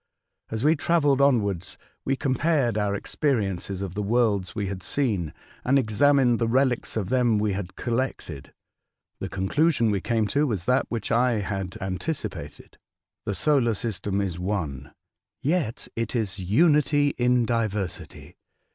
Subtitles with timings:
[0.49, 5.31] As we travelled onwards, we compared our experiences of the worlds we had seen,
[5.63, 8.51] and examined the relics of them we had collected.
[9.19, 12.79] The conclusion we came to was that which I had anticipated:
[13.27, 14.91] the solar system is one,
[15.39, 18.37] yet it is unity in diversity.